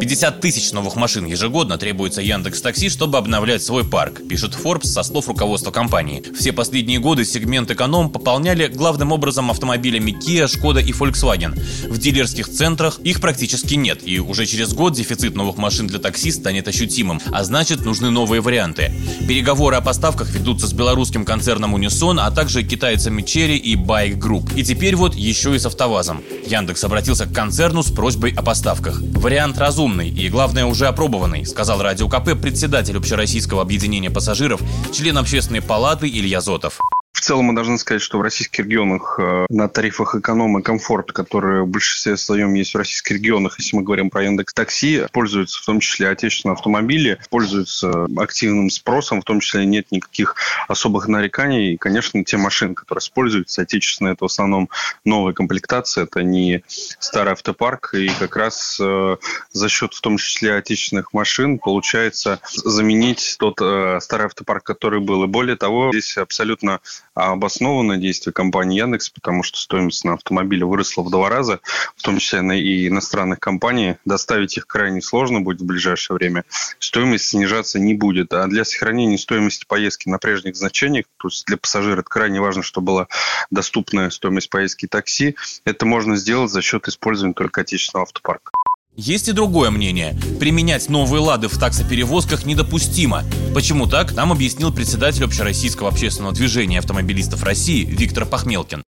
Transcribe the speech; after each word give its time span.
50 0.00 0.40
тысяч 0.40 0.72
новых 0.72 0.96
машин 0.96 1.26
ежегодно 1.26 1.76
требуется 1.76 2.22
Яндекс 2.22 2.62
Такси, 2.62 2.88
чтобы 2.88 3.18
обновлять 3.18 3.62
свой 3.62 3.84
парк, 3.84 4.22
пишет 4.26 4.54
Forbes 4.54 4.86
со 4.86 5.02
слов 5.02 5.28
руководства 5.28 5.72
компании. 5.72 6.22
Все 6.34 6.54
последние 6.54 6.98
годы 6.98 7.26
сегмент 7.26 7.70
эконом 7.70 8.08
пополняли 8.08 8.68
главным 8.68 9.12
образом 9.12 9.50
автомобилями 9.50 10.12
Kia, 10.12 10.46
Skoda 10.46 10.82
и 10.82 10.92
Volkswagen. 10.92 11.52
В 11.90 11.98
дилерских 11.98 12.48
центрах 12.48 12.98
их 13.00 13.20
практически 13.20 13.74
нет, 13.74 14.00
и 14.02 14.20
уже 14.20 14.46
через 14.46 14.72
год 14.72 14.94
дефицит 14.94 15.36
новых 15.36 15.58
машин 15.58 15.86
для 15.86 15.98
такси 15.98 16.32
станет 16.32 16.66
ощутимым, 16.66 17.20
а 17.30 17.44
значит 17.44 17.84
нужны 17.84 18.08
новые 18.08 18.40
варианты. 18.40 18.94
Переговоры 19.28 19.76
о 19.76 19.82
поставках 19.82 20.30
ведутся 20.30 20.66
с 20.66 20.72
белорусским 20.72 21.26
концерном 21.26 21.76
Unison, 21.76 22.18
а 22.20 22.30
также 22.30 22.62
китайцами 22.62 23.20
Cherry 23.20 23.58
и 23.58 23.76
Bike 23.76 24.18
Group. 24.18 24.54
И 24.56 24.64
теперь 24.64 24.96
вот 24.96 25.14
еще 25.14 25.54
и 25.54 25.58
с 25.58 25.66
АвтоВАЗом. 25.66 26.22
Яндекс 26.46 26.82
обратился 26.84 27.26
к 27.26 27.34
концерну 27.34 27.82
с 27.82 27.90
просьбой 27.92 28.32
о 28.32 28.42
поставках. 28.42 29.02
Вариант 29.02 29.58
разумный 29.58 29.90
разумный 30.00 30.08
и, 30.08 30.28
главное, 30.28 30.66
уже 30.66 30.86
опробованный, 30.86 31.46
сказал 31.46 31.82
Радио 31.82 32.08
КП 32.08 32.40
председатель 32.40 32.96
Общероссийского 32.96 33.62
объединения 33.62 34.10
пассажиров, 34.10 34.60
член 34.92 35.18
общественной 35.18 35.62
палаты 35.62 36.08
Илья 36.08 36.40
Зотов. 36.40 36.80
В 37.20 37.22
целом 37.22 37.44
мы 37.44 37.54
должны 37.54 37.76
сказать, 37.76 38.00
что 38.00 38.16
в 38.16 38.22
российских 38.22 38.64
регионах 38.64 39.16
э, 39.20 39.44
на 39.50 39.68
тарифах 39.68 40.14
эконом 40.14 40.58
и 40.58 40.62
комфорт, 40.62 41.12
которые 41.12 41.64
в 41.64 41.68
большинстве 41.68 42.16
своем 42.16 42.54
есть 42.54 42.72
в 42.72 42.78
российских 42.78 43.16
регионах, 43.16 43.58
если 43.58 43.76
мы 43.76 43.82
говорим 43.82 44.08
про 44.08 44.24
Яндекс 44.24 44.54
Такси, 44.54 45.04
пользуются 45.12 45.60
в 45.60 45.66
том 45.66 45.80
числе 45.80 46.08
отечественные 46.08 46.54
автомобили, 46.54 47.18
пользуются 47.28 48.06
активным 48.16 48.70
спросом, 48.70 49.20
в 49.20 49.24
том 49.24 49.40
числе 49.40 49.66
нет 49.66 49.92
никаких 49.92 50.34
особых 50.66 51.08
нареканий. 51.08 51.74
И, 51.74 51.76
конечно, 51.76 52.24
те 52.24 52.38
машины, 52.38 52.72
которые 52.72 53.02
используются 53.02 53.60
отечественные, 53.60 54.14
это 54.14 54.24
в 54.24 54.30
основном 54.32 54.70
новая 55.04 55.34
комплектация, 55.34 56.04
это 56.04 56.22
не 56.22 56.64
старый 56.68 57.34
автопарк, 57.34 57.92
и 57.92 58.08
как 58.18 58.34
раз 58.34 58.78
э, 58.80 59.16
за 59.52 59.68
счет 59.68 59.92
в 59.92 60.00
том 60.00 60.16
числе 60.16 60.54
отечественных 60.54 61.12
машин 61.12 61.58
получается 61.58 62.40
заменить 62.64 63.36
тот 63.38 63.60
э, 63.60 63.98
старый 64.00 64.24
автопарк, 64.24 64.64
который 64.64 65.00
был. 65.00 65.24
И 65.24 65.26
более 65.26 65.56
того, 65.56 65.90
здесь 65.92 66.16
абсолютно 66.16 66.80
а 67.20 67.32
обоснованное 67.32 67.98
действие 67.98 68.32
компании 68.32 68.80
Яндекс, 68.80 69.10
потому 69.10 69.42
что 69.42 69.58
стоимость 69.58 70.04
на 70.04 70.14
автомобиле 70.14 70.64
выросла 70.64 71.02
в 71.02 71.10
два 71.10 71.28
раза, 71.28 71.60
в 71.96 72.02
том 72.02 72.18
числе 72.18 72.40
и 72.60 72.88
иностранных 72.88 73.40
компаний. 73.40 73.96
Доставить 74.04 74.56
их 74.56 74.66
крайне 74.66 75.02
сложно 75.02 75.40
будет 75.40 75.60
в 75.60 75.66
ближайшее 75.66 76.16
время. 76.16 76.44
Стоимость 76.78 77.28
снижаться 77.28 77.78
не 77.78 77.94
будет. 77.94 78.32
А 78.32 78.46
для 78.46 78.64
сохранения 78.64 79.18
стоимости 79.18 79.64
поездки 79.66 80.08
на 80.08 80.18
прежних 80.18 80.56
значениях, 80.56 81.06
то 81.18 81.28
есть 81.28 81.44
для 81.46 81.56
пассажира 81.56 82.00
это 82.00 82.08
крайне 82.08 82.40
важно, 82.40 82.62
чтобы 82.62 82.86
была 82.86 83.08
доступная 83.50 84.10
стоимость 84.10 84.50
поездки 84.50 84.86
такси, 84.86 85.36
это 85.64 85.86
можно 85.86 86.16
сделать 86.16 86.50
за 86.50 86.62
счет 86.62 86.88
использования 86.88 87.34
только 87.34 87.60
отечественного 87.60 88.04
автопарка. 88.04 88.52
Есть 88.96 89.28
и 89.28 89.32
другое 89.32 89.70
мнение. 89.70 90.14
Применять 90.40 90.88
новые 90.90 91.20
«Лады» 91.20 91.48
в 91.48 91.58
таксоперевозках 91.58 92.44
недопустимо. 92.44 93.22
Почему 93.54 93.86
так, 93.86 94.14
нам 94.14 94.32
объяснил 94.32 94.74
председатель 94.74 95.24
Общероссийского 95.24 95.88
общественного 95.88 96.34
движения 96.34 96.80
автомобилистов 96.80 97.44
России 97.44 97.84
Виктор 97.84 98.26
Пахмелкин. 98.26 98.82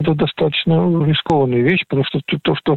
Это 0.00 0.14
достаточно 0.14 0.74
рискованная 1.06 1.62
вещь, 1.62 1.82
потому 1.88 2.04
что 2.04 2.20
то, 2.42 2.54
что 2.56 2.76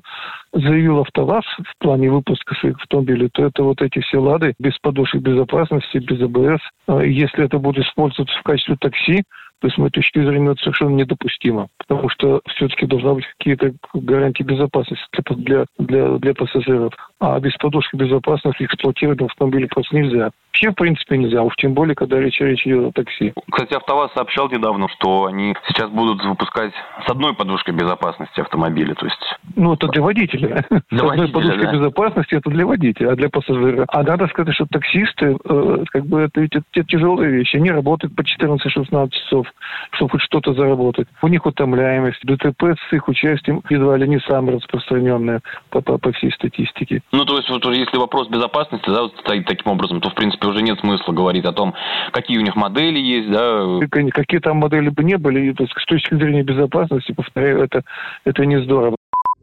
заявил 0.60 1.00
АвтоВАЗ 1.00 1.46
в 1.60 1.78
плане 1.80 2.10
выпуска 2.12 2.56
своих 2.56 2.78
автомобилей, 2.78 3.30
то 3.32 3.46
это 3.46 3.64
вот 3.64 3.82
эти 3.82 4.00
все 4.00 4.20
«Лады» 4.20 4.54
без 4.60 4.78
подушек 4.80 5.22
безопасности, 5.22 5.98
без 5.98 6.22
АБС. 6.22 6.62
А 6.88 7.02
если 7.02 7.46
это 7.46 7.60
будет 7.60 7.86
использоваться 7.86 8.38
в 8.40 8.44
качестве 8.44 8.76
такси, 8.80 9.24
то, 9.60 9.70
с 9.70 9.78
моей 9.78 9.90
точки 9.90 10.20
зрения, 10.20 10.52
это 10.52 10.62
совершенно 10.62 10.96
недопустимо, 10.96 11.68
потому 11.80 12.10
что 12.10 12.42
все-таки 12.48 12.86
должны 12.86 13.16
быть 13.16 13.26
какие-то 13.38 13.74
гарантии 13.94 14.44
безопасности 14.44 15.04
для, 15.32 15.66
для, 15.80 16.18
для 16.18 16.34
пассажиров. 16.34 16.94
А 17.20 17.40
без 17.40 17.56
подушки 17.58 17.96
безопасности 17.96 18.64
эксплуатировать 18.64 19.22
автомобиль 19.22 19.68
просто 19.68 19.96
нельзя. 19.96 20.30
Вообще, 20.50 20.72
в 20.72 20.76
принципе, 20.76 21.18
нельзя, 21.18 21.42
уж 21.44 21.56
тем 21.56 21.74
более, 21.74 21.96
когда 21.96 22.20
речь, 22.20 22.40
речь 22.40 22.66
идет 22.66 22.90
о 22.90 22.92
такси. 22.92 23.34
Кстати, 23.52 23.74
АвтоВАЗ 23.74 24.12
сообщал 24.14 24.50
недавно, 24.50 24.88
что 24.90 25.26
они 25.26 25.56
сейчас 25.68 25.90
будут 25.90 26.24
выпускать 26.24 26.74
с 27.06 27.10
одной 27.10 27.34
подушкой 27.36 27.74
безопасности 27.74 28.40
автомобиля, 28.40 28.94
то 28.96 29.06
есть... 29.06 29.38
Ну, 29.56 29.74
это 29.74 29.88
для 29.88 30.02
водителя. 30.02 30.47
Для 30.92 31.00
с 31.00 31.12
одной 31.12 31.28
подушкой 31.30 31.66
да. 31.66 31.72
безопасности 31.74 32.36
это 32.36 32.50
для 32.50 32.66
водителя, 32.66 33.12
а 33.12 33.16
для 33.16 33.30
пассажира. 33.30 33.86
А 33.90 34.04
надо 34.04 34.28
сказать, 34.28 34.54
что 34.56 34.66
таксисты, 34.66 35.38
э, 35.44 35.84
как 35.92 36.06
бы, 36.06 36.22
это 36.22 36.42
ведь 36.42 36.56
это 36.56 36.84
тяжелые 36.84 37.32
вещи. 37.32 37.58
Они 37.58 37.72
работают 37.72 38.16
по 38.16 38.22
14-16 38.22 39.10
часов, 39.12 39.48
чтобы 39.92 40.12
хоть 40.12 40.22
что-то 40.22 40.54
заработать. 40.54 41.08
У 41.22 41.28
них 41.28 41.46
утомляемость. 41.46 42.24
ДТП 42.24 42.76
с 42.90 42.94
их 42.94 43.08
участием 43.08 43.62
едва 43.70 43.98
ли 43.98 44.08
не 44.08 44.20
самое 44.20 44.58
распространенное 44.58 45.42
по, 45.70 45.82
по, 45.82 45.98
по 45.98 46.12
всей 46.14 46.32
статистике. 46.32 47.02
Ну, 47.12 47.26
то 47.26 47.38
есть, 47.38 47.50
вот, 47.50 47.66
если 47.66 47.98
вопрос 47.98 48.28
безопасности 48.30 48.90
да, 48.90 49.08
стоит 49.20 49.46
таким 49.46 49.72
образом, 49.72 50.02
то, 50.02 50.10
в 50.10 50.16
принципе, 50.16 50.48
уже 50.48 50.62
нет 50.62 50.80
смысла 50.80 51.14
говорить 51.14 51.46
о 51.46 51.54
том, 51.54 51.74
какие 52.12 52.38
у 52.38 52.42
них 52.42 52.56
модели 52.56 53.00
есть, 53.00 53.32
да. 53.32 53.80
Какие 54.12 54.40
там 54.40 54.58
модели 54.58 54.90
бы 54.90 55.04
не 55.04 55.18
были, 55.18 55.54
то 55.54 55.64
есть, 55.64 55.74
с 55.78 55.86
точки 55.86 56.16
зрения 56.16 56.44
безопасности, 56.44 57.12
повторяю, 57.12 57.64
это, 57.64 57.84
это 58.26 58.46
не 58.46 58.62
здорово. 58.62 58.97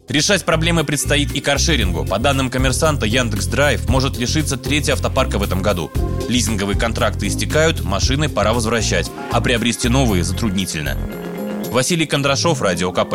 Решать 0.09 0.45
проблемы 0.45 0.85
предстоит 0.85 1.33
и 1.33 1.41
каршерингу. 1.41 2.05
По 2.05 2.19
данным 2.19 2.51
коммерсанта, 2.51 3.07
Яндекс 3.07 3.47
Драйв 3.47 3.89
может 3.89 4.19
лишиться 4.19 4.59
трети 4.59 4.91
автопарка 4.91 5.39
в 5.39 5.43
этом 5.43 5.63
году. 5.63 5.91
Лизинговые 6.29 6.79
контракты 6.79 7.27
истекают, 7.27 7.83
машины 7.83 8.29
пора 8.29 8.53
возвращать, 8.53 9.11
а 9.33 9.41
приобрести 9.41 9.89
новые 9.89 10.23
затруднительно. 10.23 10.99
Василий 11.71 12.07
Кондрашов, 12.07 12.61
Радио 12.61 12.93
КП. 12.93 13.15